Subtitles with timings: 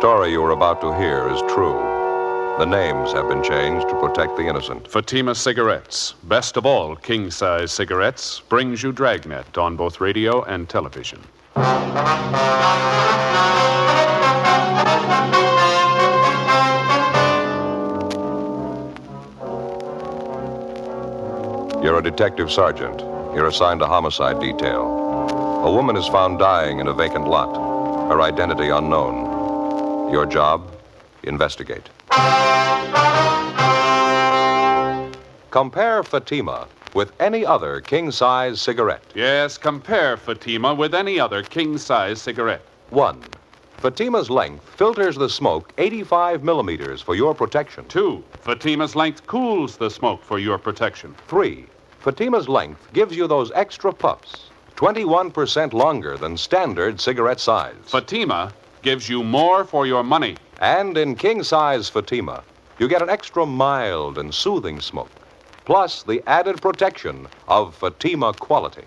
[0.00, 1.76] Story you are about to hear is true.
[2.58, 4.90] The names have been changed to protect the innocent.
[4.90, 10.66] Fatima Cigarettes, best of all king size cigarettes, brings you Dragnet on both radio and
[10.70, 11.20] television.
[21.84, 23.00] You're a detective sergeant.
[23.34, 24.80] You're assigned a homicide detail.
[25.62, 27.54] A woman is found dying in a vacant lot,
[28.10, 29.29] her identity unknown.
[30.10, 30.72] Your job?
[31.22, 31.88] Investigate.
[35.50, 39.04] Compare Fatima with any other king size cigarette.
[39.14, 42.62] Yes, compare Fatima with any other king size cigarette.
[42.90, 43.22] One,
[43.78, 47.84] Fatima's length filters the smoke 85 millimeters for your protection.
[47.86, 51.14] Two, Fatima's length cools the smoke for your protection.
[51.28, 51.66] Three,
[52.00, 57.74] Fatima's length gives you those extra puffs, 21% longer than standard cigarette size.
[57.84, 58.52] Fatima
[58.82, 60.36] gives you more for your money.
[60.60, 62.42] And in king size Fatima,
[62.78, 65.10] you get an extra mild and soothing smoke,
[65.64, 68.84] plus the added protection of Fatima quality.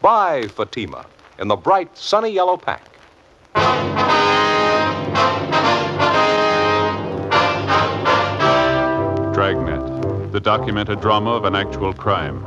[0.00, 1.06] Buy Fatima
[1.38, 2.88] in the bright sunny yellow pack.
[9.34, 12.42] Dragnet, the documented drama of an actual crime.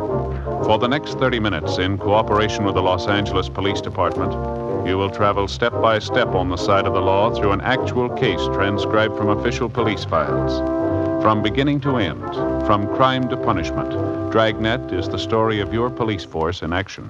[0.66, 4.34] For the next 30 minutes, in cooperation with the Los Angeles Police Department,
[4.86, 8.08] you will travel step by step on the side of the law through an actual
[8.10, 10.60] case transcribed from official police files.
[11.24, 12.22] From beginning to end,
[12.68, 13.92] from crime to punishment,
[14.32, 17.10] Dragnet is the story of your police force in action.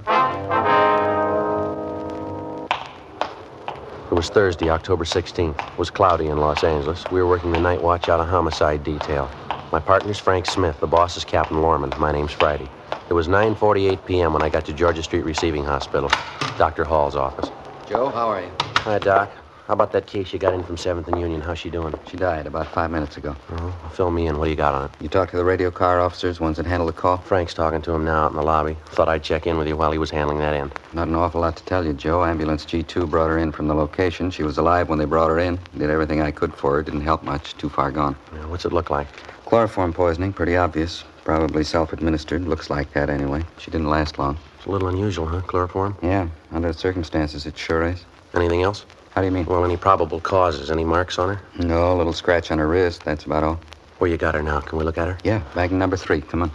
[4.09, 5.59] It was Thursday, October 16th.
[5.59, 7.03] It was cloudy in Los Angeles.
[7.11, 9.29] We were working the night watch out of homicide detail.
[9.73, 10.79] My partner's Frank Smith.
[10.79, 11.91] The boss is Captain Lorman.
[11.99, 12.69] My name's Friday.
[13.09, 14.31] It was 9:48 p.m.
[14.31, 16.09] when I got to Georgia Street Receiving Hospital,
[16.57, 16.85] Dr.
[16.85, 17.51] Hall's office.
[17.88, 18.51] Joe, how are you?
[18.81, 19.29] Hi, Doc.
[19.68, 21.40] How about that case you got in from 7th and Union?
[21.41, 21.94] How's she doing?
[22.06, 23.35] She died about five minutes ago.
[23.51, 24.40] Oh, fill me in.
[24.40, 24.91] What do you got on it?
[25.00, 27.18] You talked to the radio car officers, ones that handled the call?
[27.18, 28.75] Frank's talking to him now out in the lobby.
[28.90, 30.72] Thought I'd check in with you while he was handling that end.
[30.94, 32.23] Not an awful lot to tell you, Joe.
[32.23, 34.31] Ambulance G2 brought her in from the location.
[34.31, 35.59] She was alive when they brought her in.
[35.78, 36.84] Did everything I could for her.
[36.84, 37.56] Didn't help much.
[37.57, 38.16] Too far gone.
[38.34, 39.07] Yeah, what's it look like?
[39.46, 41.03] Chloroform poisoning, pretty obvious.
[41.23, 42.47] Probably self administered.
[42.47, 43.44] Looks like that anyway.
[43.59, 44.38] She didn't last long.
[44.65, 45.41] It's a little unusual, huh?
[45.41, 45.95] Chloroform?
[46.01, 48.03] Yeah, under the circumstances, it sure is.
[48.33, 48.87] Anything else?
[49.13, 49.45] How do you mean?
[49.45, 50.71] Well, any probable causes?
[50.71, 51.41] Any marks on her?
[51.59, 53.03] No, a little scratch on her wrist.
[53.03, 53.59] That's about all.
[53.99, 54.61] Where you got her now?
[54.61, 55.19] Can we look at her?
[55.23, 56.19] Yeah, bag number three.
[56.19, 56.51] Come on.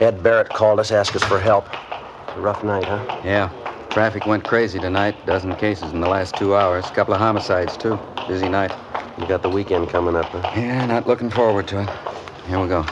[0.00, 1.68] Ed Barrett called us, asked us for help.
[2.34, 3.20] A rough night, huh?
[3.24, 3.48] Yeah.
[3.90, 5.14] Traffic went crazy tonight.
[5.24, 6.84] Dozen cases in the last two hours.
[6.90, 7.96] Couple of homicides, too.
[8.26, 8.72] Busy night.
[9.20, 10.50] You got the weekend coming up, huh?
[10.56, 11.88] Yeah, not looking forward to it.
[12.48, 12.84] Here we go.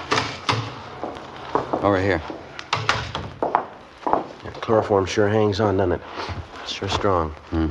[1.84, 2.22] Over here.
[3.42, 6.00] Yeah, chloroform sure hangs on, doesn't it?
[6.66, 7.28] Sure strong.
[7.50, 7.68] Hmm.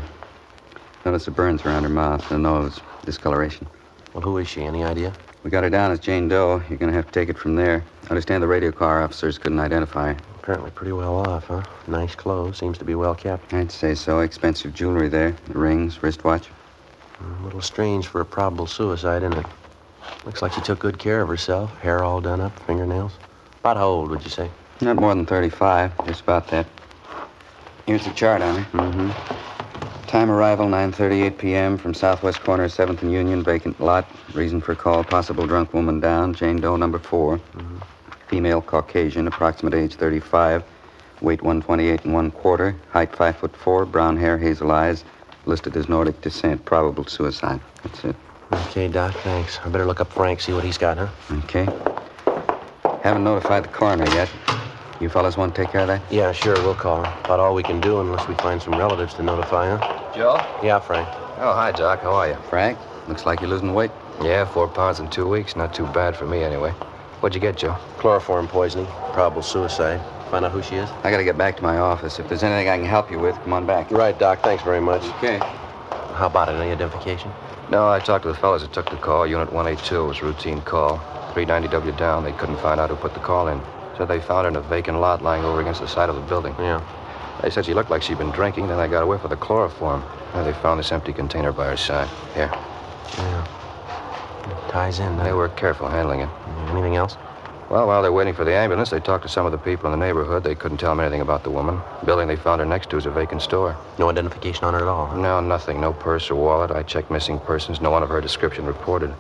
[1.04, 3.66] Notice the burns around her mouth, the nose, discoloration.
[4.14, 4.62] Well, who is she?
[4.62, 5.12] Any idea?
[5.44, 6.62] We got her down as Jane Doe.
[6.70, 7.84] You're going to have to take it from there.
[8.12, 10.20] Understand the radio car officers couldn't identify her.
[10.44, 11.64] Apparently pretty well off, huh?
[11.88, 12.60] Nice clothes.
[12.60, 13.52] Seems to be well kept.
[13.52, 14.20] I'd say so.
[14.20, 15.36] Expensive jewelry there.
[15.48, 16.50] Rings, wristwatch.
[17.20, 19.46] A little strange for a probable suicide, isn't it?
[20.24, 21.76] Looks like she took good care of herself.
[21.80, 23.14] Hair all done up, fingernails.
[23.64, 24.50] About how old would you say?
[24.82, 26.06] Not more than 35.
[26.06, 26.66] Just about that.
[27.86, 28.78] Here's the chart on her.
[28.78, 30.08] Mm-hmm.
[30.08, 31.78] Time arrival, 9.38 p.m.
[31.78, 34.06] from southwest corner of 7th and Union, vacant lot.
[34.34, 36.34] Reason for call, possible drunk woman down.
[36.34, 37.78] Jane Doe, number 4 Mm-hmm.
[38.28, 40.62] Female Caucasian, approximate age 35.
[41.22, 42.76] Weight 128 and one quarter.
[42.92, 43.86] Height 5 foot 4.
[43.86, 45.06] Brown hair, hazel eyes.
[45.46, 46.66] Listed as Nordic descent.
[46.66, 47.62] Probable suicide.
[47.84, 48.16] That's it.
[48.52, 49.58] Okay, Doc, thanks.
[49.64, 51.08] I better look up Frank, see what he's got, huh?
[51.46, 51.93] Okay.
[53.04, 54.30] Haven't notified the coroner yet.
[55.02, 56.02] You fellas want to take care of that?
[56.10, 57.12] Yeah, sure, we'll call him.
[57.26, 60.14] About all we can do unless we find some relatives to notify, huh?
[60.16, 60.36] Joe?
[60.66, 61.06] Yeah, Frank.
[61.40, 62.00] Oh, hi, Doc.
[62.00, 62.36] How are you?
[62.50, 62.80] Frank,
[63.10, 63.92] looks like you're losing weight.
[64.22, 65.58] Yeah, four pounds in two weeks.
[65.58, 66.72] Not too bad for me, anyway.
[67.20, 67.74] What'd you get, Joe?
[67.98, 70.00] Chloroform poisoning, probable suicide.
[70.32, 70.90] Find out who she is?
[71.04, 72.20] I gotta get back to my office.
[72.20, 73.92] If there's anything I can help you with, come on back.
[73.92, 74.40] Right, Doc.
[74.44, 75.04] Thanks very much.
[75.18, 75.40] Okay.
[76.16, 76.54] How about it?
[76.54, 77.30] Any identification?
[77.70, 79.28] No, I talked to the fellas that took the call.
[79.28, 81.02] Unit 182 was routine call.
[81.34, 82.24] 390W down.
[82.24, 83.62] They couldn't find out who put the call in.
[83.98, 86.22] Said they found her in a vacant lot lying over against the side of the
[86.22, 86.56] building.
[86.60, 86.82] Yeah.
[87.42, 88.68] They said she looked like she'd been drinking.
[88.68, 90.04] Then they got a whiff of the chloroform.
[90.34, 92.08] And they found this empty container by her side.
[92.34, 92.50] Here.
[93.18, 93.48] Yeah.
[94.50, 95.18] It ties in.
[95.18, 96.30] They were careful handling it.
[96.48, 96.70] it?
[96.72, 97.18] Anything else?
[97.70, 100.00] Well, while they're waiting for the ambulance, they talked to some of the people in
[100.00, 100.44] the neighborhood.
[100.44, 101.82] They couldn't tell them anything about the woman.
[102.02, 103.76] The building they found her next to is a vacant store.
[103.98, 105.08] No identification on her at all.
[105.08, 105.18] huh?
[105.18, 105.80] No, nothing.
[105.82, 106.72] No purse or wallet.
[106.72, 107.82] I checked missing persons.
[107.82, 109.14] No one of her description reported.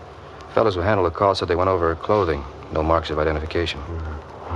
[0.54, 2.44] Fellows who handled the call said they went over her clothing.
[2.72, 3.82] No marks of identification.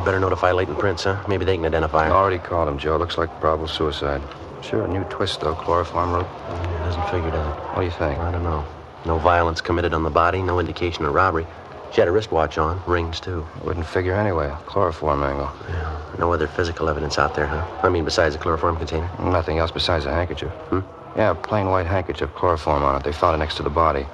[0.05, 1.23] Better notify latent prints, huh?
[1.27, 2.13] Maybe they can identify I her.
[2.13, 2.97] already called him, Joe.
[2.97, 4.21] Looks like probable suicide.
[4.61, 5.55] Sure, a new twist, though.
[5.55, 6.27] Chloroform rope.
[6.27, 7.59] It doesn't figure, does it?
[7.73, 8.19] What do you think?
[8.19, 8.65] I don't know.
[9.05, 11.47] No violence committed on the body, no indication of robbery.
[11.91, 13.45] She had a wristwatch on, rings too.
[13.63, 14.53] Wouldn't figure anyway.
[14.65, 15.49] Chloroform angle.
[15.69, 16.01] Yeah.
[16.19, 17.65] No other physical evidence out there, huh?
[17.81, 19.09] I mean, besides the chloroform container.
[19.19, 20.51] Nothing else besides a handkerchief.
[20.69, 20.79] Hmm?
[21.15, 23.03] Yeah, a plain white handkerchief, chloroform on it.
[23.03, 24.05] They found it next to the body.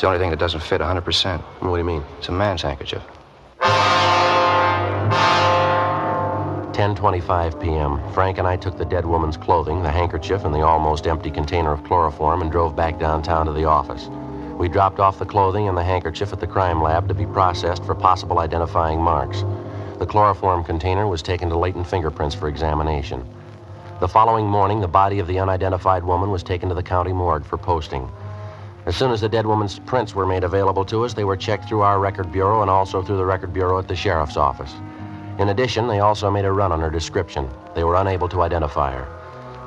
[0.00, 1.40] It's the only thing that doesn't fit 100%.
[1.60, 2.02] What do you mean?
[2.16, 3.02] It's a man's handkerchief.
[6.72, 8.00] 10:25 p.m.
[8.14, 11.70] Frank and I took the dead woman's clothing, the handkerchief, and the almost empty container
[11.70, 14.08] of chloroform and drove back downtown to the office.
[14.56, 17.84] We dropped off the clothing and the handkerchief at the crime lab to be processed
[17.84, 19.44] for possible identifying marks.
[19.98, 23.22] The chloroform container was taken to latent fingerprints for examination.
[24.00, 27.44] The following morning, the body of the unidentified woman was taken to the county morgue
[27.44, 28.10] for posting.
[28.86, 31.68] As soon as the dead woman's prints were made available to us, they were checked
[31.68, 34.74] through our record bureau and also through the record bureau at the sheriff's office.
[35.38, 37.48] In addition, they also made a run on her description.
[37.74, 39.08] They were unable to identify her.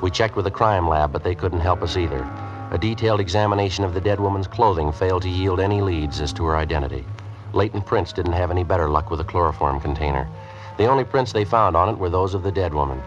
[0.02, 2.28] We checked with the crime lab, but they couldn't help us either.
[2.72, 6.44] A detailed examination of the dead woman's clothing failed to yield any leads as to
[6.46, 7.04] her identity.
[7.52, 10.28] Latent Prints didn't have any better luck with the chloroform container.
[10.76, 13.00] The only prints they found on it were those of the dead woman.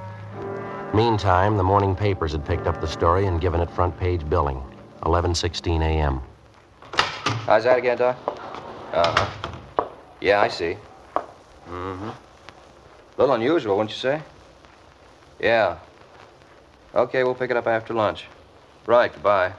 [0.94, 4.63] Meantime, the morning papers had picked up the story and given it front page billing.
[5.07, 6.21] 11:16 a.m.
[7.45, 8.18] How's that again, Doc?
[8.94, 9.88] Uh-huh.
[10.19, 10.77] Yeah, I see.
[11.69, 12.09] Mm-hmm.
[12.09, 12.15] A
[13.18, 14.21] little unusual, wouldn't you say?
[15.39, 15.77] Yeah.
[16.94, 18.25] Okay, we'll pick it up after lunch.
[18.86, 19.54] Right, goodbye.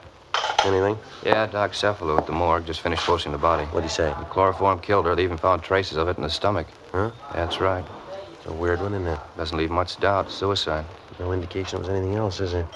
[0.64, 0.98] Anything?
[1.24, 3.64] Yeah, Doc Cephalo at the morgue just finished posting the body.
[3.66, 4.08] What'd he say?
[4.18, 5.14] The chloroform killed her.
[5.14, 6.66] They even found traces of it in the stomach.
[6.92, 7.10] Huh?
[7.32, 7.84] That's right.
[8.32, 9.18] It's a weird one, isn't it?
[9.36, 10.30] Doesn't leave much doubt.
[10.30, 10.84] Suicide.
[11.20, 12.66] No indication it was anything else, is there?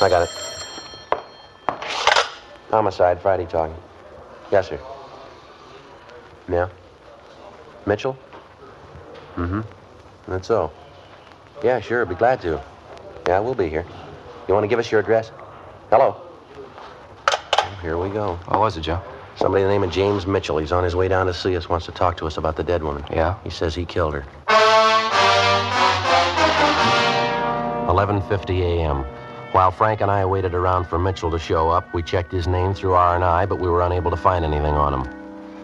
[0.00, 0.43] I got it.
[2.74, 3.76] Homicide, Friday talking.
[4.50, 4.80] Yes, sir.
[6.48, 6.68] Yeah?
[7.86, 8.18] Mitchell?
[9.36, 9.60] Mm-hmm.
[10.26, 10.72] That's so.
[11.62, 12.60] Yeah, sure, be glad to.
[13.28, 13.86] Yeah, we'll be here.
[14.48, 15.30] You want to give us your address?
[15.88, 16.20] Hello?
[17.80, 18.34] Here we go.
[18.48, 19.00] What was it, Joe?
[19.36, 20.58] Somebody the name of James Mitchell.
[20.58, 22.64] He's on his way down to see us, wants to talk to us about the
[22.64, 23.04] dead woman.
[23.08, 23.38] Yeah?
[23.44, 24.24] He says he killed her.
[27.86, 29.04] 11:50 a.m.
[29.54, 32.74] While Frank and I waited around for Mitchell to show up, we checked his name
[32.74, 35.08] through R&I, but we were unable to find anything on him.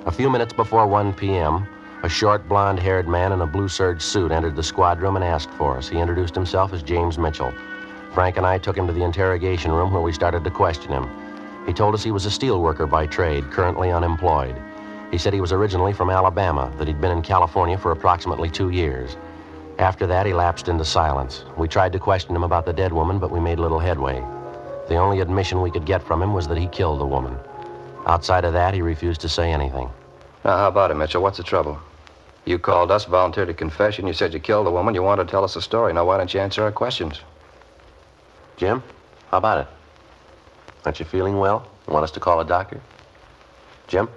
[0.07, 1.67] A few minutes before 1 p.m.,
[2.05, 5.51] a short, blond-haired man in a blue serge suit entered the squad room and asked
[5.55, 5.89] for us.
[5.89, 7.53] He introduced himself as James Mitchell.
[8.15, 11.11] Frank and I took him to the interrogation room where we started to question him.
[11.67, 14.55] He told us he was a steel worker by trade, currently unemployed.
[15.11, 18.71] He said he was originally from Alabama, that he'd been in California for approximately two
[18.71, 19.17] years.
[19.81, 21.43] After that, he lapsed into silence.
[21.57, 24.23] We tried to question him about the dead woman, but we made little headway.
[24.89, 27.35] The only admission we could get from him was that he killed the woman.
[28.05, 29.89] Outside of that, he refused to say anything.
[30.45, 31.23] Now, how about it, Mitchell?
[31.23, 31.81] What's the trouble?
[32.45, 34.07] You called us, volunteered a confession.
[34.07, 34.95] You said you killed the woman.
[34.95, 35.95] You wanted to tell us a story.
[35.95, 37.23] Now, why don't you answer our questions?
[38.59, 38.83] Jim,
[39.31, 39.67] how about it?
[40.85, 41.67] Aren't you feeling well?
[41.89, 42.83] Want us to call a doctor?
[43.89, 44.11] Jim?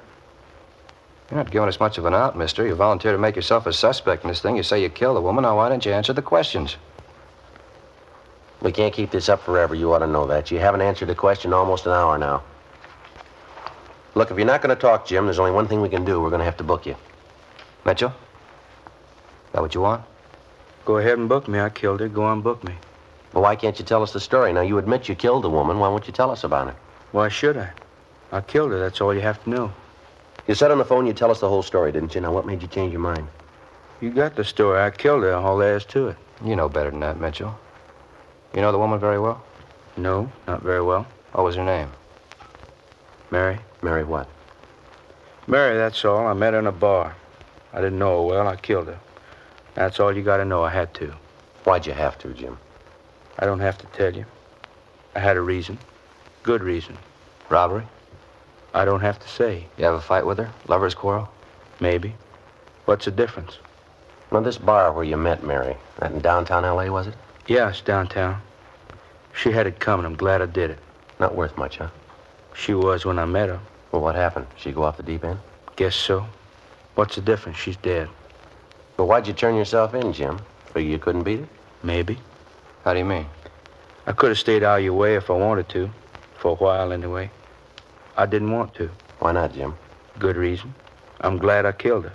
[1.29, 2.65] You're not giving us much of an out, mister.
[2.65, 4.55] You volunteered to make yourself a suspect in this thing.
[4.57, 5.43] You say you killed the woman.
[5.43, 6.77] Now, why don't you answer the questions?
[8.61, 9.75] We can't keep this up forever.
[9.75, 10.51] You ought to know that.
[10.51, 12.43] You haven't answered the question almost an hour now.
[14.15, 16.21] Look, if you're not going to talk, Jim, there's only one thing we can do.
[16.21, 16.95] We're going to have to book you.
[17.85, 18.09] Mitchell?
[18.09, 20.03] Is that what you want?
[20.85, 21.59] Go ahead and book me.
[21.59, 22.07] I killed her.
[22.07, 22.75] Go on, book me.
[23.31, 24.53] But why can't you tell us the story?
[24.53, 25.79] Now, you admit you killed the woman.
[25.79, 26.75] Why won't you tell us about it?
[27.11, 27.71] Why should I?
[28.31, 28.79] I killed her.
[28.79, 29.73] That's all you have to know.
[30.47, 32.21] You said on the phone you'd tell us the whole story, didn't you?
[32.21, 33.27] Now, what made you change your mind?
[34.01, 34.81] You got the story.
[34.81, 35.33] I killed her.
[35.33, 36.17] All there is to it.
[36.43, 37.57] You know better than that, Mitchell.
[38.53, 39.41] You know the woman very well?
[39.95, 41.07] No, not very well.
[41.31, 41.89] What was her name?
[43.31, 44.27] Mary, Mary what?
[45.47, 46.27] Mary, that's all.
[46.27, 47.15] I met her in a bar.
[47.71, 48.47] I didn't know her well.
[48.47, 48.99] I killed her.
[49.75, 50.63] That's all you got to know.
[50.63, 51.13] I had to.
[51.63, 52.57] Why'd you have to, Jim?
[53.39, 54.25] I don't have to tell you.
[55.15, 55.77] I had a reason.
[56.43, 56.97] Good reason.
[57.49, 57.85] Robbery?
[58.73, 59.67] I don't have to say.
[59.77, 60.51] You have a fight with her?
[60.67, 61.29] Lover's quarrel?
[61.79, 62.15] Maybe.
[62.85, 63.59] What's the difference?
[64.31, 67.13] Now, this bar where you met Mary, that in downtown L.A., was it?
[67.45, 68.41] Yeah, it's downtown.
[69.33, 70.05] She had it coming.
[70.05, 70.79] I'm glad I did it.
[71.19, 71.89] Not worth much, huh?
[72.55, 73.59] She was when I met her.
[73.91, 74.47] Well, what happened?
[74.57, 75.39] She go off the deep end?
[75.75, 76.25] Guess so.
[76.95, 77.57] What's the difference?
[77.57, 78.09] She's dead.
[78.97, 80.39] But why'd you turn yourself in, Jim?
[80.73, 81.49] Figure you couldn't beat it?
[81.83, 82.17] Maybe.
[82.83, 83.27] How do you mean?
[84.07, 85.89] I could have stayed out of your way if I wanted to.
[86.37, 87.29] For a while, anyway.
[88.15, 88.89] I didn't want to.
[89.19, 89.75] Why not, Jim?
[90.19, 90.73] Good reason.
[91.21, 92.13] I'm glad I killed her.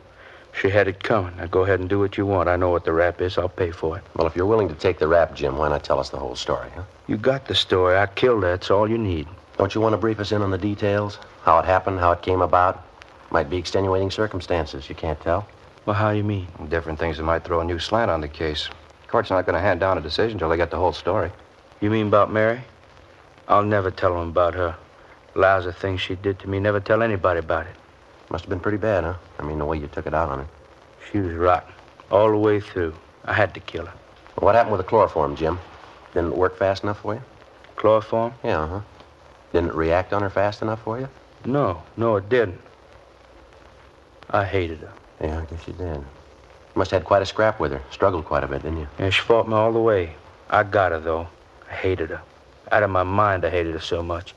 [0.52, 1.36] She had it coming.
[1.36, 2.48] Now go ahead and do what you want.
[2.48, 3.38] I know what the rap is.
[3.38, 4.04] I'll pay for it.
[4.14, 6.34] Well, if you're willing to take the rap, Jim, why not tell us the whole
[6.34, 6.82] story, huh?
[7.06, 7.96] You got the story.
[7.96, 8.50] I killed her.
[8.50, 9.28] That's all you need.
[9.56, 11.18] Don't you want to brief us in on the details?
[11.42, 12.84] How it happened, how it came about?
[13.30, 14.88] Might be extenuating circumstances.
[14.88, 15.46] You can't tell.
[15.86, 16.46] Well, how you mean?
[16.68, 18.68] Different things that might throw a new slant on the case.
[19.08, 21.30] Court's not going to hand down a decision until they get the whole story.
[21.80, 22.60] You mean about Mary?
[23.48, 24.76] I'll never tell them about her.
[25.38, 26.58] Lousy things she did to me.
[26.58, 27.76] Never tell anybody about it.
[28.28, 29.14] Must have been pretty bad, huh?
[29.38, 30.48] I mean, the way you took it out on her.
[31.10, 31.72] She was rotten.
[32.10, 32.92] All the way through.
[33.24, 33.92] I had to kill her.
[34.36, 35.60] Well, what happened with the chloroform, Jim?
[36.12, 37.22] Didn't it work fast enough for you?
[37.76, 38.34] Chloroform?
[38.42, 38.80] Yeah, huh?
[39.52, 41.08] Didn't it react on her fast enough for you?
[41.44, 42.60] No, no, it didn't.
[44.30, 44.92] I hated her.
[45.20, 46.04] Yeah, I guess you did.
[46.74, 47.82] Must have had quite a scrap with her.
[47.92, 48.88] Struggled quite a bit, didn't you?
[48.98, 50.16] Yeah, she fought me all the way.
[50.50, 51.28] I got her, though.
[51.70, 52.22] I hated her.
[52.72, 54.34] Out of my mind, I hated her so much.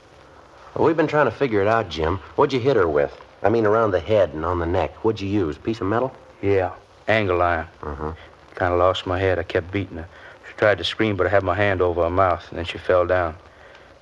[0.78, 2.18] We've been trying to figure it out, Jim.
[2.36, 3.16] What'd you hit her with?
[3.44, 4.94] I mean, around the head and on the neck.
[5.04, 5.58] What'd you use?
[5.58, 6.16] Piece of metal?
[6.42, 6.74] Yeah,
[7.08, 7.68] angle iron.
[7.84, 8.14] Uh-huh.
[8.56, 9.38] Kind of lost my head.
[9.38, 10.08] I kept beating her.
[10.48, 12.78] She tried to scream, but I had my hand over her mouth, and then she
[12.78, 13.36] fell down.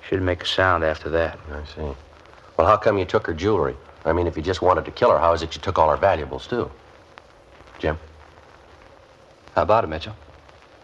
[0.04, 1.38] She didn't make a sound after that.
[1.52, 1.94] I see.
[2.56, 3.76] Well, how come you took her jewelry?
[4.04, 5.90] I mean, if you just wanted to kill her, how is it you took all
[5.90, 6.70] her valuables, too?
[7.78, 7.98] Jim?
[9.54, 10.14] How about it, Mitchell?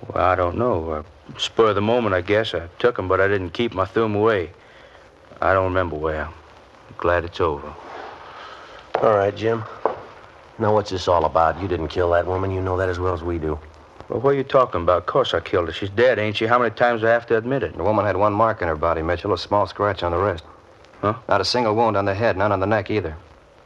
[0.09, 0.91] Well, I don't know.
[0.91, 1.03] Uh,
[1.39, 2.55] spur of the moment, I guess.
[2.55, 3.81] I took 'em, but I didn't keep 'em.
[3.81, 4.51] I threw 'em away.
[5.41, 6.25] I don't remember where.
[6.25, 7.75] I'm glad it's over.
[8.97, 9.65] All right, Jim.
[10.59, 11.61] Now, what's this all about?
[11.61, 12.51] You didn't kill that woman.
[12.51, 13.59] You know that as well as we do.
[14.09, 14.99] Well, what are you talking about?
[14.99, 15.73] Of course I killed her.
[15.73, 16.47] She's dead, ain't she?
[16.47, 17.77] How many times do I have to admit it?
[17.77, 20.45] The woman had one mark in her body, Mitchell, a small scratch on the wrist.
[21.01, 21.15] Huh?
[21.29, 23.17] Not a single wound on the head, none on the neck either.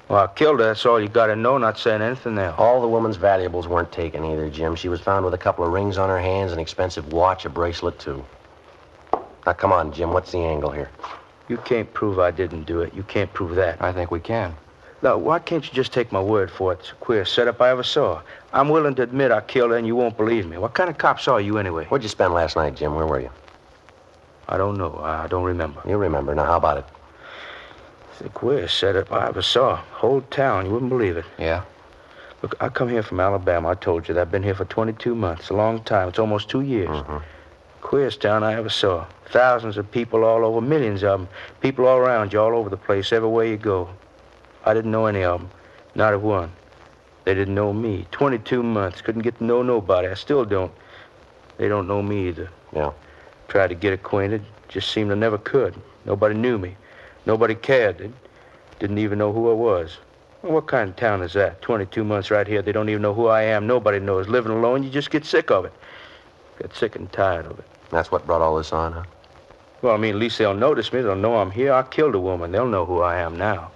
[0.09, 0.67] Well, I killed her.
[0.67, 2.57] That's all you got to know, not saying anything else.
[2.59, 4.75] All the woman's valuables weren't taken either, Jim.
[4.75, 7.49] She was found with a couple of rings on her hands, an expensive watch, a
[7.49, 8.25] bracelet, too.
[9.47, 10.13] Now, come on, Jim.
[10.13, 10.91] What's the angle here?
[11.51, 12.95] You can't prove I didn't do it.
[12.95, 13.83] You can't prove that.
[13.83, 14.55] I think we can.
[15.03, 16.79] Now, why can't you just take my word for it?
[16.79, 18.23] It's the queerest setup I ever saw.
[18.53, 20.59] I'm willing to admit I killed her, and you won't believe me.
[20.59, 21.87] What kind of cops are you, anyway?
[21.87, 22.95] Where'd you spend last night, Jim?
[22.95, 23.31] Where were you?
[24.49, 25.01] I don't know.
[25.03, 25.83] I don't remember.
[25.89, 26.33] You remember.
[26.37, 26.85] Now, how about it?
[28.13, 29.75] It's the queerest setup I ever saw.
[29.75, 30.67] Whole town.
[30.67, 31.25] You wouldn't believe it.
[31.37, 31.65] Yeah?
[32.43, 33.71] Look, I come here from Alabama.
[33.71, 34.21] I told you that.
[34.21, 35.51] I've been here for 22 months.
[35.51, 36.11] A long time.
[36.11, 36.91] It's almost two years.
[36.91, 37.40] Mm-hmm.
[37.91, 39.05] Queerest town I ever saw.
[39.31, 41.29] Thousands of people all over, millions of them.
[41.61, 43.89] People all around you, all over the place, everywhere you go.
[44.65, 45.51] I didn't know any of them.
[45.97, 46.53] Not a one.
[47.25, 48.07] They didn't know me.
[48.13, 49.03] 22 months.
[49.03, 50.07] Couldn't get to know nobody.
[50.07, 50.71] I still don't.
[51.57, 52.49] They don't know me either.
[52.73, 52.93] Yeah.
[53.49, 54.45] Tried to get acquainted.
[54.69, 55.75] Just seemed I never could.
[56.05, 56.77] Nobody knew me.
[57.27, 57.99] Nobody cared.
[57.99, 58.13] They
[58.79, 59.99] didn't even know who I was.
[60.43, 61.61] Well, what kind of town is that?
[61.61, 62.63] 22 months right here.
[62.63, 63.67] They don't even know who I am.
[63.67, 64.29] Nobody knows.
[64.29, 65.73] Living alone, you just get sick of it.
[66.61, 67.65] Get sick and tired of it.
[67.91, 69.05] That's what brought all this on, huh?
[69.83, 71.01] Well, I mean, at least they'll notice me.
[71.01, 71.73] They'll know I'm here.
[71.73, 72.53] I killed a woman.
[72.53, 73.71] They'll know who I am now.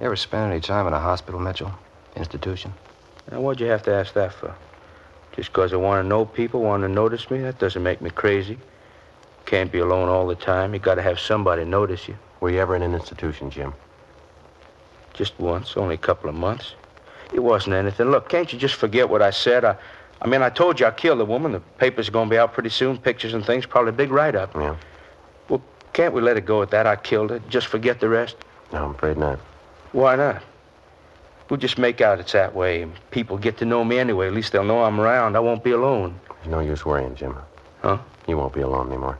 [0.00, 1.72] You ever spend any time in a hospital, Mitchell?
[2.16, 2.72] Institution?
[3.30, 4.54] Now, what'd you have to ask that for?
[5.32, 7.40] Just 'cause I want to know people, want to notice me?
[7.40, 8.58] That doesn't make me crazy.
[9.44, 10.74] Can't be alone all the time.
[10.74, 12.16] You got to have somebody notice you.
[12.40, 13.72] Were you ever in an institution, Jim?
[15.14, 16.74] Just once, only a couple of months.
[17.32, 18.10] It wasn't anything.
[18.10, 19.64] Look, can't you just forget what I said?
[19.64, 19.76] I,
[20.22, 21.52] I mean, I told you I killed the woman.
[21.52, 24.10] The papers are going to be out pretty soon, pictures and things, probably a big
[24.10, 24.54] write-up.
[24.54, 24.76] Yeah.
[25.48, 26.86] Well, can't we let it go at that?
[26.86, 27.38] I killed her.
[27.48, 28.36] Just forget the rest?
[28.72, 29.38] No, I'm afraid not.
[29.92, 30.42] Why not?
[31.48, 32.88] We'll just make out it's that way.
[33.10, 34.26] People get to know me anyway.
[34.26, 35.36] At least they'll know I'm around.
[35.36, 36.18] I won't be alone.
[36.28, 37.36] There's no use worrying, Jim.
[37.82, 37.98] Huh?
[38.26, 39.18] You won't be alone anymore.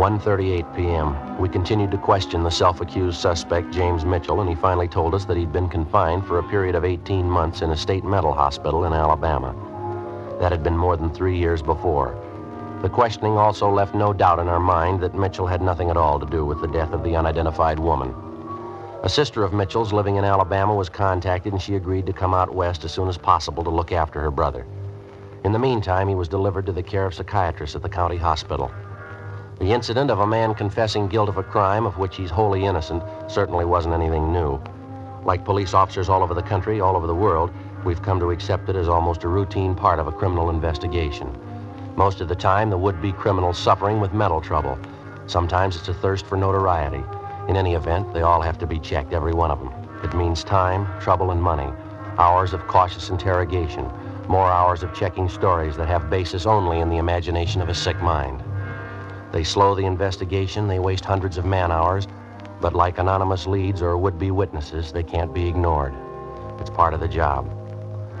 [0.00, 1.38] 1.38 p.m.
[1.38, 5.36] We continued to question the self-accused suspect, James Mitchell, and he finally told us that
[5.36, 8.94] he'd been confined for a period of 18 months in a state mental hospital in
[8.94, 9.54] Alabama.
[10.40, 12.18] That had been more than three years before.
[12.80, 16.18] The questioning also left no doubt in our mind that Mitchell had nothing at all
[16.18, 18.14] to do with the death of the unidentified woman.
[19.02, 22.54] A sister of Mitchell's living in Alabama was contacted, and she agreed to come out
[22.54, 24.64] west as soon as possible to look after her brother.
[25.44, 28.72] In the meantime, he was delivered to the care of psychiatrists at the county hospital.
[29.60, 33.02] The incident of a man confessing guilt of a crime of which he's wholly innocent
[33.28, 34.58] certainly wasn't anything new.
[35.22, 37.50] Like police officers all over the country, all over the world,
[37.84, 41.30] we've come to accept it as almost a routine part of a criminal investigation.
[41.94, 44.78] Most of the time, the would be criminal's suffering with mental trouble.
[45.26, 47.04] Sometimes it's a thirst for notoriety.
[47.46, 49.74] In any event, they all have to be checked, every one of them.
[50.02, 51.70] It means time, trouble, and money,
[52.16, 53.84] hours of cautious interrogation,
[54.26, 58.00] more hours of checking stories that have basis only in the imagination of a sick
[58.00, 58.42] mind.
[59.32, 62.08] They slow the investigation, they waste hundreds of man hours,
[62.60, 65.94] but like anonymous leads or would be witnesses, they can't be ignored.
[66.58, 67.48] It's part of the job.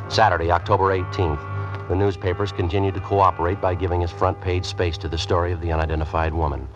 [0.08, 5.08] Saturday, October 18th, the newspapers continued to cooperate by giving us front page space to
[5.08, 6.68] the story of the unidentified woman.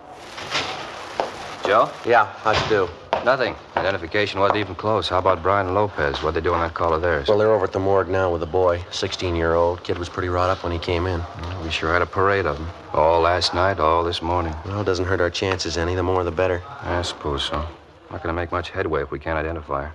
[1.65, 1.91] Joe?
[2.05, 3.04] Yeah, how'd you do?
[3.25, 3.57] Nothing.
[3.75, 5.09] Identification wasn't even close.
[5.09, 6.23] How about Brian Lopez?
[6.23, 7.27] What'd they do on that call of theirs?
[7.27, 9.83] Well, they're over at the morgue now with a boy, 16 year old.
[9.83, 11.21] Kid was pretty wrought up when he came in.
[11.21, 12.69] Well, we sure had a parade of them.
[12.93, 14.55] All last night, all this morning.
[14.67, 15.95] Well, it doesn't hurt our chances any.
[15.95, 16.63] The more, the better.
[16.83, 17.67] I suppose so.
[18.11, 19.93] Not gonna make much headway if we can't identify her.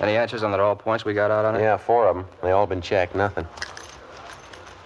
[0.00, 1.60] Any answers on the all points we got out on it?
[1.60, 2.26] Yeah, four of them.
[2.42, 3.14] They all been checked.
[3.14, 3.46] Nothing.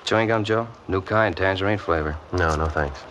[0.04, 0.66] Chewing gum, Joe?
[0.88, 2.16] New kind, tangerine flavor.
[2.32, 3.04] No, no thanks.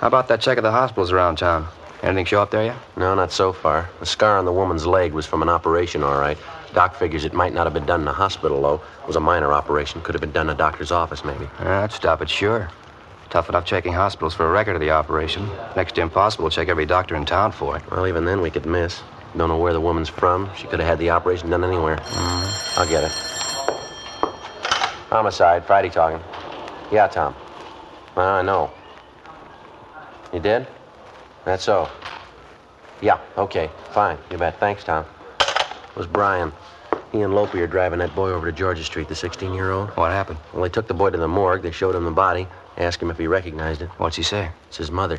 [0.00, 1.66] How about that check of the hospitals around town?
[2.02, 2.76] Anything show up there yet?
[2.96, 3.88] No, not so far.
[3.98, 6.38] The scar on the woman's leg was from an operation, all right.
[6.72, 8.80] Doc figures it might not have been done in a hospital, though.
[9.02, 10.00] It was a minor operation.
[10.02, 11.48] Could have been done in a doctor's office, maybe.
[11.58, 12.70] That'd stop it, sure.
[13.30, 15.48] Tough enough checking hospitals for a record of the operation.
[15.76, 17.90] Next to impossible to check every doctor in town for it.
[17.90, 19.02] Well, even then, we could miss.
[19.36, 20.48] Don't know where the woman's from.
[20.56, 21.98] She could have had the operation done anywhere.
[22.00, 22.80] hmm.
[22.80, 23.12] I'll get it.
[25.10, 25.64] Homicide.
[25.66, 26.20] Friday talking.
[26.92, 27.34] Yeah, Tom.
[28.14, 28.70] Well, I know.
[30.32, 30.66] You did?
[31.44, 31.88] That's so.
[33.00, 33.70] Yeah, okay.
[33.92, 34.18] Fine.
[34.30, 34.58] You bet.
[34.58, 35.04] Thanks, Tom.
[35.40, 36.52] It was Brian.
[37.12, 39.90] He and Lopi are driving that boy over to Georgia Street, the 16 year old.
[39.90, 40.38] What happened?
[40.52, 41.62] Well, they took the boy to the morgue.
[41.62, 43.88] They showed him the body, asked him if he recognized it.
[43.98, 44.50] What's he say?
[44.68, 45.18] It's his mother.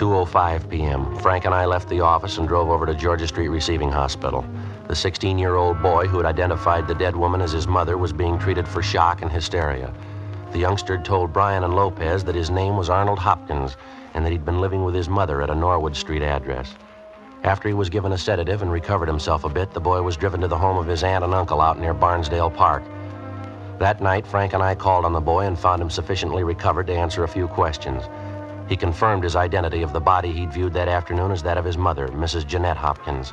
[0.00, 1.14] 2:05 p.m.
[1.18, 4.44] Frank and I left the office and drove over to Georgia Street Receiving Hospital.
[4.88, 8.66] The 16-year-old boy who had identified the dead woman as his mother was being treated
[8.66, 9.94] for shock and hysteria.
[10.52, 13.76] The youngster had told Brian and Lopez that his name was Arnold Hopkins
[14.14, 16.74] and that he'd been living with his mother at a Norwood Street address.
[17.44, 20.40] After he was given a sedative and recovered himself a bit, the boy was driven
[20.40, 22.82] to the home of his aunt and uncle out near Barnsdall Park.
[23.78, 26.94] That night, Frank and I called on the boy and found him sufficiently recovered to
[26.94, 28.02] answer a few questions.
[28.68, 31.78] He confirmed his identity of the body he'd viewed that afternoon as that of his
[31.78, 32.46] mother, Mrs.
[32.46, 33.32] Jeanette Hopkins.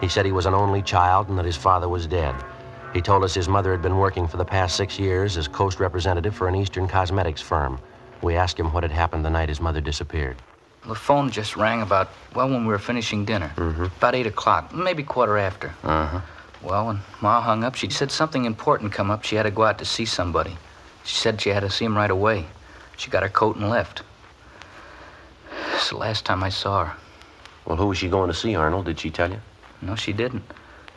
[0.00, 2.34] He said he was an only child and that his father was dead.
[2.94, 5.80] He told us his mother had been working for the past six years as coast
[5.80, 7.80] representative for an Eastern cosmetics firm.
[8.22, 10.36] We asked him what had happened the night his mother disappeared.
[10.86, 13.52] The phone just rang about, well, when we were finishing dinner.
[13.56, 13.84] Mm-hmm.
[13.84, 15.74] About 8 o'clock, maybe quarter after.
[15.82, 16.20] Uh-huh.
[16.62, 19.24] Well, when Ma hung up, she said something important come up.
[19.24, 20.56] She had to go out to see somebody.
[21.02, 22.46] She said she had to see him right away.
[22.96, 24.02] She got her coat and left.
[25.74, 26.96] It's the last time I saw her.
[27.64, 28.84] Well, who was she going to see, Arnold?
[28.84, 29.40] Did she tell you?
[29.82, 30.44] No, she didn't.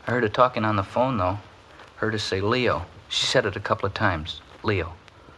[0.05, 1.39] I heard her talking on the phone, though.
[1.97, 2.85] Heard her say Leo.
[3.09, 4.41] She said it a couple of times.
[4.63, 4.93] Leo.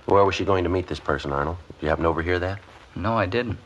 [0.05, 1.57] Where was she going to meet this person, Arnold?
[1.79, 2.59] Did you happen to overhear that?
[2.95, 3.57] No, I didn't.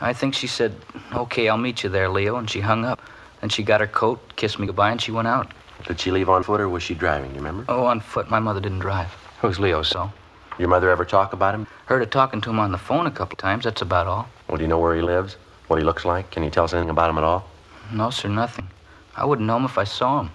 [0.00, 0.74] I think she said,
[1.14, 3.00] okay, I'll meet you there, Leo, and she hung up.
[3.40, 5.52] Then she got her coat, kissed me goodbye, and she went out.
[5.86, 7.64] Did she leave on foot or was she driving, you remember?
[7.68, 8.30] Oh, on foot.
[8.30, 9.08] My mother didn't drive.
[9.40, 10.10] Who's Leo, So,
[10.58, 11.66] Your mother ever talk about him?
[11.86, 13.64] heard her talking to him on the phone a couple of times.
[13.64, 14.28] That's about all.
[14.48, 15.36] Well, do you know where he lives?
[15.68, 16.30] What he looks like?
[16.30, 17.48] Can you tell us anything about him at all?
[17.92, 18.68] No, sir, nothing.
[19.16, 20.30] I wouldn't know him if I saw him.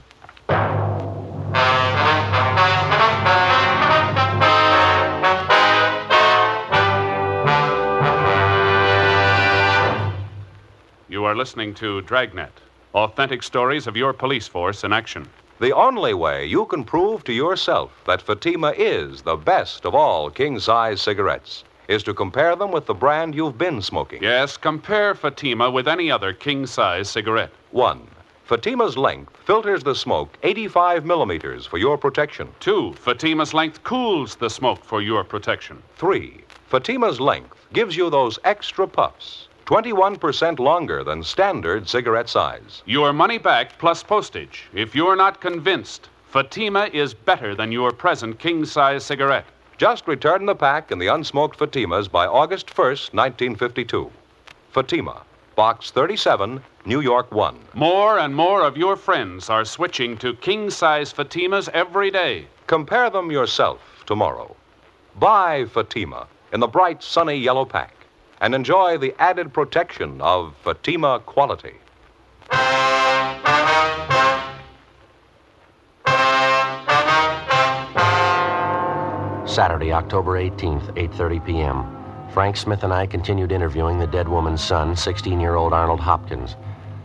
[11.41, 12.54] Listening to Dragnet,
[12.93, 15.27] authentic stories of your police force in action.
[15.60, 20.30] The only way you can prove to yourself that Fatima is the best of all
[20.30, 24.21] king size cigarettes is to compare them with the brand you've been smoking.
[24.21, 27.54] Yes, compare Fatima with any other king size cigarette.
[27.71, 28.08] One,
[28.43, 32.49] Fatima's length filters the smoke 85 millimeters for your protection.
[32.60, 35.82] Two, Fatima's length cools the smoke for your protection.
[35.95, 42.84] Three, Fatima's length gives you those extra puffs, 21% longer than standard cigarette size.
[42.86, 44.67] Your money back plus postage.
[44.74, 49.45] If you're not convinced, Fatima is better than your present king size cigarette.
[49.78, 54.12] Just return the pack and the unsmoked Fatimas by August 1st, 1952.
[54.71, 55.21] Fatima,
[55.56, 57.58] Box 37, New York 1.
[57.74, 62.47] More and more of your friends are switching to king size Fatimas every day.
[62.67, 64.56] Compare them yourself tomorrow.
[65.19, 68.01] Buy Fatima in the bright, sunny yellow pack
[68.41, 71.75] and enjoy the added protection of Fatima quality.
[79.45, 81.97] Saturday, October 18th, 8:30 p.m.
[82.34, 86.56] Frank Smith and I continued interviewing the dead woman's son, 16-year-old Arnold Hopkins.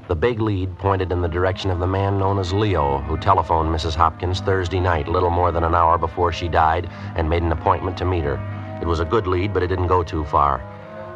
[0.09, 3.75] The big lead pointed in the direction of the man known as Leo, who telephoned
[3.75, 3.97] Mrs.
[3.97, 7.99] Hopkins Thursday night, little more than an hour before she died, and made an appointment
[7.99, 8.39] to meet her.
[8.81, 10.63] It was a good lead, but it didn't go too far.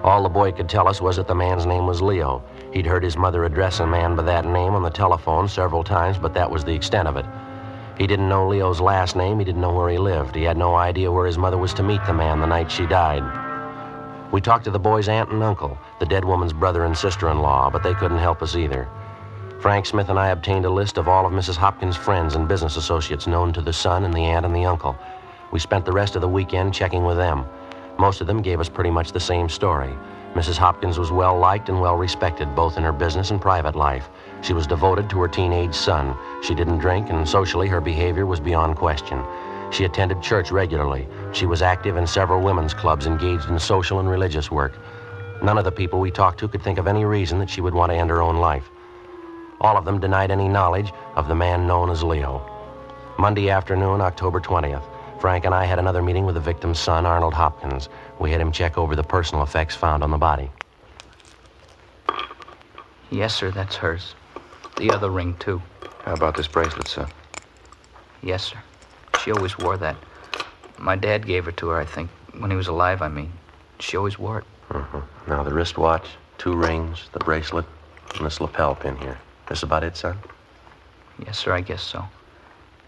[0.02, 2.42] All the boy could tell us was that the man's name was Leo.
[2.72, 6.16] He'd heard his mother address a man by that name on the telephone several times,
[6.16, 7.26] but that was the extent of it.
[7.98, 9.38] He didn't know Leo's last name.
[9.38, 10.34] He didn't know where he lived.
[10.34, 12.86] He had no idea where his mother was to meet the man the night she
[12.86, 13.22] died.
[14.32, 17.40] We talked to the boy's aunt and uncle, the dead woman's brother and sister in
[17.40, 18.88] law, but they couldn't help us either.
[19.60, 21.56] Frank Smith and I obtained a list of all of Mrs.
[21.56, 24.96] Hopkins' friends and business associates known to the son and the aunt and the uncle.
[25.52, 27.44] We spent the rest of the weekend checking with them.
[28.00, 29.92] Most of them gave us pretty much the same story.
[30.32, 30.56] Mrs.
[30.56, 34.08] Hopkins was well liked and well respected, both in her business and private life.
[34.40, 36.16] She was devoted to her teenage son.
[36.42, 39.22] She didn't drink, and socially, her behavior was beyond question.
[39.70, 41.08] She attended church regularly.
[41.32, 44.72] She was active in several women's clubs engaged in social and religious work.
[45.42, 47.74] None of the people we talked to could think of any reason that she would
[47.74, 48.70] want to end her own life.
[49.60, 52.40] All of them denied any knowledge of the man known as Leo.
[53.18, 54.84] Monday afternoon, October 20th,
[55.20, 57.90] Frank and I had another meeting with the victim's son, Arnold Hopkins.
[58.18, 60.50] We had him check over the personal effects found on the body.
[63.10, 64.14] Yes, sir, that's hers.
[64.78, 65.60] The other ring, too.
[66.04, 67.06] How about this bracelet, sir?
[68.22, 68.56] Yes, sir.
[69.22, 69.96] She always wore that.
[70.78, 73.30] My dad gave it to her, I think, when he was alive, I mean.
[73.78, 74.44] She always wore it.
[74.70, 75.02] Uh-huh.
[75.26, 76.06] Now the wristwatch,
[76.38, 77.66] two rings, the bracelet,
[78.16, 79.18] and this lapel pin here.
[79.50, 80.16] This about it, son?
[81.26, 82.06] Yes, sir, I guess so.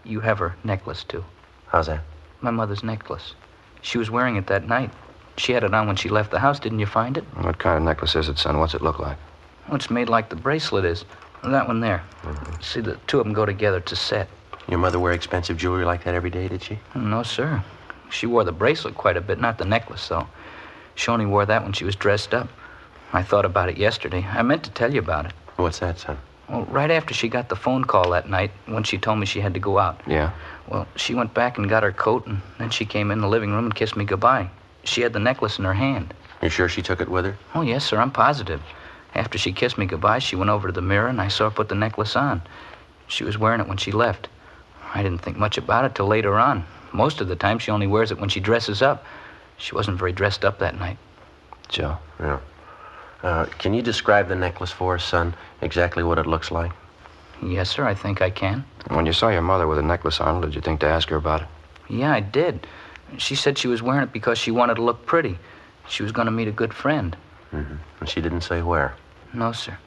[0.03, 1.23] You have her necklace, too.
[1.67, 2.01] How's that?
[2.43, 3.33] My mother's necklace.
[3.81, 4.91] She was wearing it that night.
[5.37, 6.59] She had it on when she left the house.
[6.59, 7.23] Didn't you find it?
[7.41, 8.59] What kind of necklace is it, son?
[8.59, 9.17] What's it look like?
[9.69, 11.05] Oh, it's made like the bracelet is.
[11.43, 12.03] That one there.
[12.23, 12.61] Mm-hmm.
[12.61, 13.77] See, the two of them go together.
[13.77, 14.27] It's a set.
[14.67, 16.79] Your mother wear expensive jewelry like that every day, did she?
[16.95, 17.63] No, sir.
[18.09, 20.27] She wore the bracelet quite a bit, not the necklace, though.
[20.95, 22.49] She only wore that when she was dressed up.
[23.13, 24.25] I thought about it yesterday.
[24.29, 25.33] I meant to tell you about it.
[25.55, 26.17] What's that, son?
[26.53, 29.41] Well, right after she got the phone call that night, when she told me she
[29.41, 29.99] had to go out.
[30.05, 30.31] Yeah?
[30.67, 33.51] Well, she went back and got her coat, and then she came in the living
[33.51, 34.51] room and kissed me goodbye.
[34.83, 36.13] She had the necklace in her hand.
[36.43, 37.35] You sure she took it with her?
[37.55, 38.61] Oh, yes, sir, I'm positive.
[39.15, 41.55] After she kissed me goodbye, she went over to the mirror, and I saw her
[41.55, 42.43] put the necklace on.
[43.07, 44.27] She was wearing it when she left.
[44.93, 46.65] I didn't think much about it till later on.
[46.91, 49.03] Most of the time, she only wears it when she dresses up.
[49.57, 50.99] She wasn't very dressed up that night.
[51.67, 51.97] Joe?
[52.19, 52.39] Yeah.
[53.23, 55.33] Uh, can you describe the necklace for us, son?
[55.61, 56.73] Exactly what it looks like?
[57.41, 58.65] Yes, sir, I think I can.
[58.89, 61.15] When you saw your mother with a necklace on, did you think to ask her
[61.15, 61.47] about it?
[61.89, 62.67] Yeah, I did.
[63.17, 65.37] She said she was wearing it because she wanted to look pretty.
[65.87, 67.15] She was going to meet a good friend.
[67.53, 67.75] Mm-hmm.
[67.99, 68.95] And she didn't say where?
[69.33, 69.77] No, sir.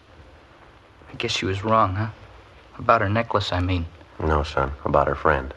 [1.12, 2.08] I guess she was wrong, huh?
[2.78, 3.86] About her necklace, I mean.
[4.18, 4.72] No, son.
[4.84, 5.52] About her friend.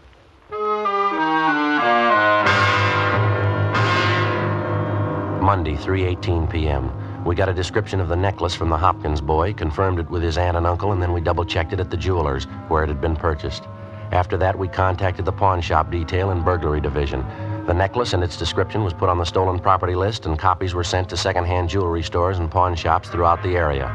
[5.41, 6.91] Monday, 3:18 p.m.
[7.25, 10.37] We got a description of the necklace from the Hopkins boy, confirmed it with his
[10.37, 13.15] aunt and uncle, and then we double-checked it at the jeweler's where it had been
[13.15, 13.63] purchased.
[14.11, 17.23] After that, we contacted the pawn shop detail and burglary division.
[17.67, 20.83] The necklace and its description was put on the stolen property list, and copies were
[20.83, 23.93] sent to second-hand jewelry stores and pawn shops throughout the area.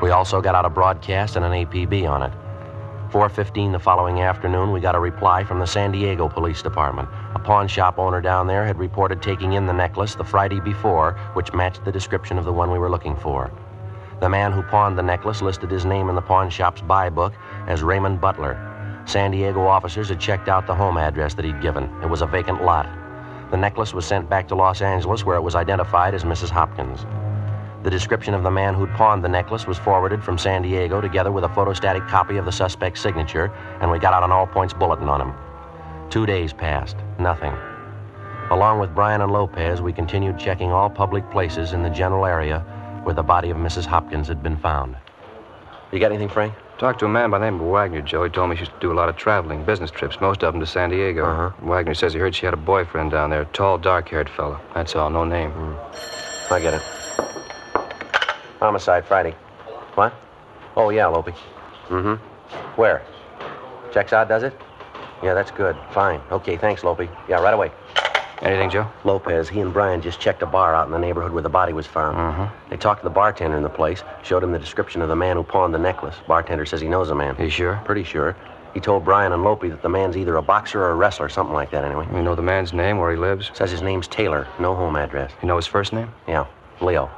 [0.00, 2.32] We also got out a broadcast and an APB on it.
[3.10, 7.08] 4:15 the following afternoon, we got a reply from the San Diego Police Department.
[7.44, 11.52] Pawn shop owner down there had reported taking in the necklace the Friday before, which
[11.52, 13.50] matched the description of the one we were looking for.
[14.20, 17.32] The man who pawned the necklace listed his name in the pawn shop's buy book
[17.66, 19.02] as Raymond Butler.
[19.04, 21.90] San Diego officers had checked out the home address that he'd given.
[22.02, 22.88] It was a vacant lot.
[23.50, 26.50] The necklace was sent back to Los Angeles, where it was identified as Mrs.
[26.50, 27.04] Hopkins.
[27.82, 31.32] The description of the man who'd pawned the necklace was forwarded from San Diego together
[31.32, 34.72] with a photostatic copy of the suspect's signature, and we got out an all points
[34.72, 35.34] bulletin on him.
[36.12, 36.98] Two days passed.
[37.18, 37.54] Nothing.
[38.50, 42.58] Along with Brian and Lopez, we continued checking all public places in the general area
[43.04, 43.86] where the body of Mrs.
[43.86, 44.94] Hopkins had been found.
[45.90, 46.52] You got anything, Frank?
[46.76, 48.24] Talked to a man by the name of Wagner, Joe.
[48.24, 50.52] He told me she used to do a lot of traveling, business trips, most of
[50.52, 51.24] them to San Diego.
[51.24, 51.66] Uh-huh.
[51.66, 54.60] Wagner says he heard she had a boyfriend down there, a tall, dark haired fellow.
[54.74, 55.50] That's all, no name.
[56.50, 56.82] I get it.
[58.60, 59.34] Homicide Friday.
[59.94, 60.12] What?
[60.76, 61.34] Oh, yeah, Lopey.
[61.88, 62.78] Mm-hmm.
[62.78, 63.00] Where?
[63.94, 64.52] Checks out, does it?
[65.22, 65.76] Yeah, that's good.
[65.92, 66.20] Fine.
[66.30, 67.08] Okay, thanks, Lopey.
[67.28, 67.70] Yeah, right away.
[68.42, 68.90] Anything, Joe?
[69.04, 71.72] Lopez, he and Brian just checked a bar out in the neighborhood where the body
[71.72, 72.16] was found.
[72.16, 72.70] Mm-hmm.
[72.70, 75.36] They talked to the bartender in the place, showed him the description of the man
[75.36, 76.16] who pawned the necklace.
[76.26, 77.36] Bartender says he knows the man.
[77.38, 77.80] You sure?
[77.84, 78.36] Pretty sure.
[78.74, 81.54] He told Brian and Lopey that the man's either a boxer or a wrestler, something
[81.54, 82.08] like that, anyway.
[82.12, 83.52] You know the man's name, where he lives?
[83.54, 85.30] Says his name's Taylor, no home address.
[85.40, 86.10] You know his first name?
[86.26, 86.46] Yeah,
[86.80, 87.08] Leo.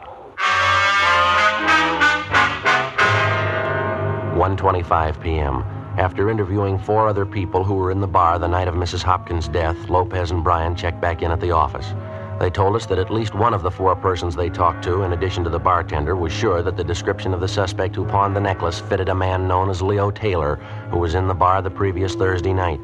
[4.35, 5.64] 1:25 p.m.
[5.96, 9.04] After interviewing four other people who were in the bar the night of Mrs.
[9.04, 11.94] Hopkins' death, Lopez and Brian checked back in at the office.
[12.40, 15.12] They told us that at least one of the four persons they talked to, in
[15.12, 18.40] addition to the bartender, was sure that the description of the suspect who pawned the
[18.40, 20.57] necklace fitted a man known as Leo Taylor,
[20.90, 22.80] who was in the bar the previous Thursday night.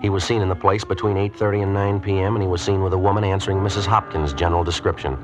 [0.00, 2.36] He was seen in the place between 8:30 and 9 p.m.
[2.36, 3.84] and he was seen with a woman answering Mrs.
[3.84, 5.18] Hopkins' general description.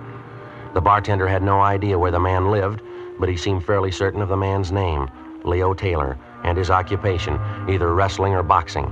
[0.74, 2.82] The bartender had no idea where the man lived,
[3.18, 5.08] but he seemed fairly certain of the man's name,
[5.44, 8.86] Leo Taylor, and his occupation, either wrestling or boxing.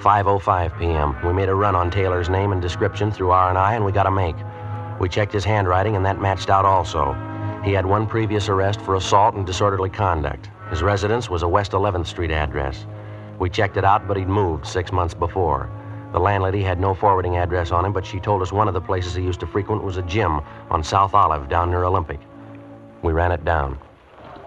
[0.00, 1.16] 5:05 p.m.
[1.26, 4.10] We made a run on Taylor's name and description through R&I and we got a
[4.10, 4.36] make.
[4.98, 7.14] We checked his handwriting and that matched out also.
[7.64, 10.48] He had one previous arrest for assault and disorderly conduct.
[10.70, 12.86] His residence was a West 11th Street address.
[13.38, 15.68] We checked it out, but he'd moved six months before.
[16.12, 18.80] The landlady had no forwarding address on him, but she told us one of the
[18.80, 20.40] places he used to frequent was a gym
[20.70, 22.20] on South Olive down near Olympic.
[23.02, 23.78] We ran it down.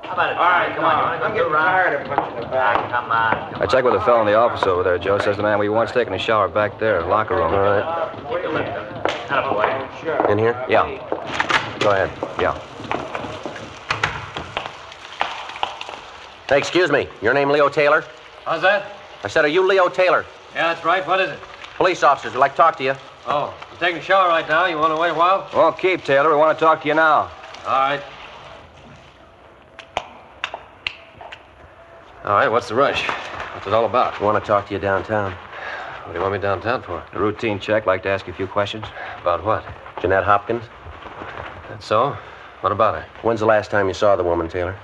[0.04, 0.38] How about it?
[0.38, 1.22] All right, come on.
[1.24, 2.78] I'm getting tired of pushing the back.
[2.78, 3.62] Ah, come on.
[3.62, 5.18] I checked with a fellow in the office over there, Joe.
[5.18, 7.54] Says the man we want's taking a shower back there, locker room.
[7.54, 7.84] All right.
[9.28, 10.30] Attaboy.
[10.30, 10.64] In here?
[10.70, 10.86] Yeah,
[11.80, 12.12] Go ahead.
[12.40, 12.60] yeah.
[16.50, 17.08] Hey, excuse me.
[17.22, 18.04] Your name Leo Taylor?
[18.46, 18.92] How's that?
[19.24, 20.26] I said, are you Leo Taylor?
[20.54, 21.06] Yeah, that's right.
[21.08, 21.40] What is it?
[21.78, 22.94] Police officers would like to talk to you.
[23.26, 24.66] Oh, I'm taking a shower right now.
[24.66, 25.50] You want to wait a while?
[25.54, 26.30] Well, keep, Taylor.
[26.30, 27.32] We want to talk to you now.
[27.66, 28.02] All right.
[32.24, 33.06] All right, what's the rush?
[33.54, 34.22] What's it all about?
[34.22, 35.34] I want to talk to you downtown.
[35.34, 37.04] What do you want me downtown for?
[37.12, 37.86] A routine check.
[37.86, 38.86] Like to ask you a few questions.
[39.20, 39.66] About what?
[40.02, 40.64] Jeanette Hopkins?
[41.68, 42.16] That's so?
[42.62, 43.06] What about her?
[43.24, 44.80] When's the last time you saw the woman, Taylor?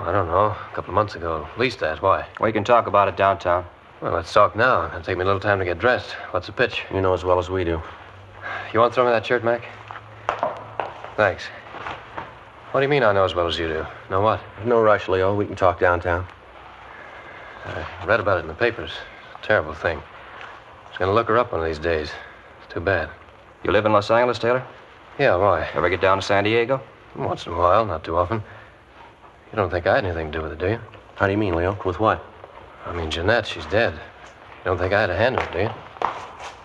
[0.00, 0.48] I don't know.
[0.48, 1.48] A couple of months ago.
[1.50, 2.02] At least that.
[2.02, 2.28] Why?
[2.42, 3.64] We can talk about it downtown.
[4.02, 4.84] Well, let's talk now.
[4.88, 6.12] It'll take me a little time to get dressed.
[6.32, 6.82] What's the pitch?
[6.92, 7.80] You know as well as we do.
[8.74, 9.64] You want to throw me that shirt, Mac?
[11.16, 11.44] Thanks.
[12.72, 13.86] What do you mean I know as well as you do?
[14.10, 14.42] Know what?
[14.66, 15.34] No rush, Leo.
[15.34, 16.26] We can talk downtown.
[17.64, 18.92] I read about it in the papers.
[19.42, 19.98] Terrible thing.
[19.98, 22.10] I was going to look her up one of these days.
[22.62, 23.08] It's too bad.
[23.64, 24.64] You live in Los Angeles, Taylor?
[25.18, 25.68] Yeah, why?
[25.74, 26.80] Ever get down to San Diego?
[27.14, 28.42] Once in a while, not too often.
[29.52, 30.80] You don't think I had anything to do with it, do you?
[31.14, 31.78] How do you mean, Leo?
[31.84, 32.24] With what?
[32.86, 33.92] I mean, Jeanette, she's dead.
[33.92, 35.70] You don't think I had a hand in it, do you?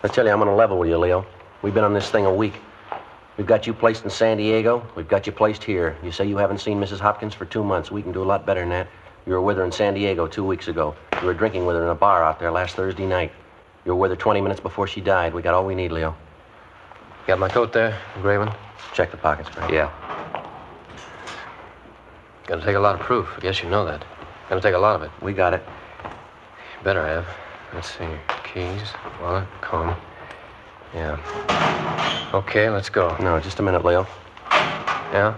[0.04, 1.26] I tell you, I'm on a level with you, Leo.
[1.62, 2.54] We've been on this thing a week.
[3.38, 4.88] We've got you placed in San Diego.
[4.96, 5.96] We've got you placed here.
[6.02, 7.00] You say you haven't seen Mrs.
[7.00, 7.92] Hopkins for two months.
[7.92, 8.88] We can do a lot better than that.
[9.28, 10.96] You were with her in San Diego two weeks ago.
[11.20, 13.34] You were drinking with her in a bar out there last Thursday night.
[13.84, 15.34] You were with her 20 minutes before she died.
[15.34, 16.16] We got all we need, Leo.
[17.28, 18.50] Got my coat there, Graven?
[18.94, 19.74] Check the pockets, Frank.
[19.74, 19.92] Yeah.
[22.46, 23.28] Gonna take a lot of proof.
[23.36, 24.06] I guess you know that.
[24.48, 25.12] Gonna take a lot of it.
[25.22, 25.64] We got it.
[26.86, 27.28] Better have.
[27.74, 28.08] Let's see.
[28.46, 29.94] Keys, wallet, comb.
[30.94, 32.32] Yeah.
[32.34, 33.14] Okay, let's go.
[33.20, 34.08] No, just a minute, Leo.
[35.12, 35.36] Yeah?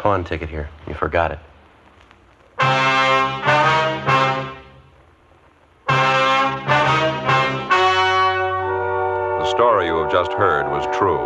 [0.00, 0.68] Pawn ticket here.
[0.88, 1.38] You forgot it.
[10.10, 11.18] Have just heard was true.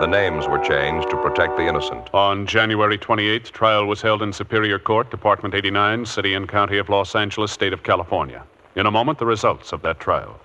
[0.00, 2.08] The names were changed to protect the innocent.
[2.14, 6.88] On January 28th, trial was held in Superior Court, Department 89, City and County of
[6.88, 8.42] Los Angeles, State of California.
[8.76, 10.40] In a moment, the results of that trial.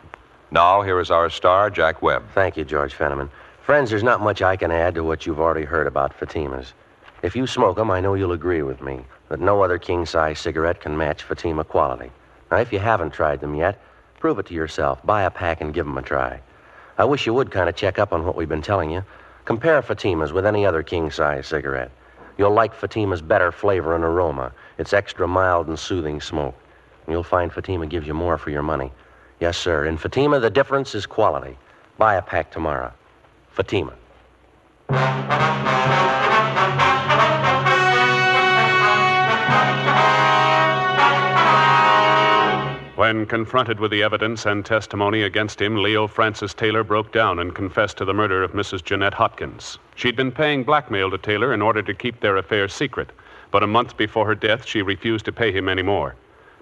[0.52, 2.24] Now, here is our star, Jack Webb.
[2.34, 3.30] Thank you, George Fenneman.
[3.62, 6.74] Friends, there's not much I can add to what you've already heard about Fatima's.
[7.22, 10.06] If you smoke smoke 'em, I know you'll agree with me that no other king
[10.06, 12.12] size cigarette can match Fatima quality.
[12.52, 13.80] Now, if you haven't tried them yet,
[14.20, 15.00] prove it to yourself.
[15.06, 16.42] Buy a pack and give give 'em a try.
[16.98, 19.04] I wish you would kind of check up on what we've been telling you.
[19.46, 21.92] Compare Fatima's with any other king size cigarette.
[22.38, 24.52] You'll like Fatima's better flavor and aroma.
[24.78, 26.56] It's extra mild and soothing smoke.
[27.08, 28.92] You'll find Fatima gives you more for your money.
[29.40, 29.86] Yes, sir.
[29.86, 31.58] In Fatima, the difference is quality.
[31.98, 32.94] Buy a pack tomorrow.
[33.52, 33.94] Fatima.
[42.96, 47.56] When confronted with the evidence and testimony against him, Leo Francis Taylor broke down and
[47.56, 48.84] confessed to the murder of Mrs.
[48.84, 49.80] Jeanette Hopkins.
[49.96, 53.10] She'd been paying blackmail to Taylor in order to keep their affair secret,
[53.50, 56.14] but a month before her death, she refused to pay him any more.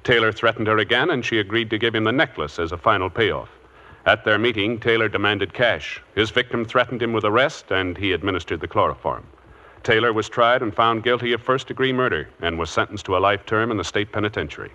[0.05, 3.09] Taylor threatened her again, and she agreed to give him the necklace as a final
[3.09, 3.49] payoff.
[4.05, 6.01] At their meeting, Taylor demanded cash.
[6.15, 9.25] His victim threatened him with arrest, and he administered the chloroform.
[9.83, 13.19] Taylor was tried and found guilty of first degree murder and was sentenced to a
[13.19, 14.71] life term in the state penitentiary.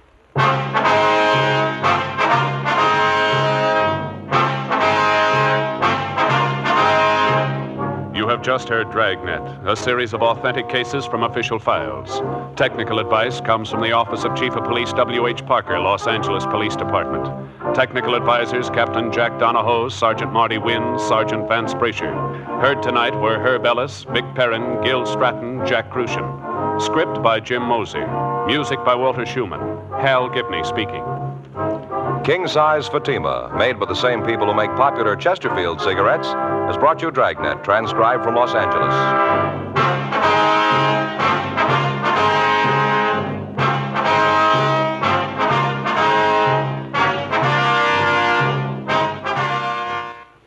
[8.17, 12.21] You have just heard Dragnet, a series of authentic cases from official files.
[12.57, 15.47] Technical advice comes from the Office of Chief of Police W.H.
[15.47, 17.25] Parker, Los Angeles Police Department.
[17.75, 22.13] Technical advisors Captain Jack Donahoe, Sergeant Marty Wynn, Sergeant Vance Brasher.
[22.61, 26.81] Heard tonight were Herb Ellis, Vic Perrin, Gil Stratton, Jack Kruschen.
[26.83, 28.26] Script by Jim Moser.
[28.47, 29.61] Music by Walter Schumann.
[30.01, 31.03] Hal Gibney speaking.
[32.23, 37.03] King size Fatima, made by the same people who make popular Chesterfield cigarettes, has brought
[37.03, 38.95] you Dragnet, transcribed from Los Angeles.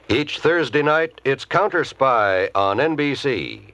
[0.08, 3.74] Each Thursday night, it's Counter Spy on NBC.